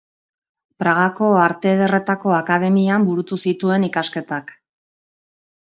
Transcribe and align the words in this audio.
Pragako 0.83 1.29
Arte 1.41 1.69
Ederretako 1.75 2.33
Akademian 2.39 3.07
burutu 3.11 3.41
zituen 3.47 3.89
ikasketak. 3.91 4.53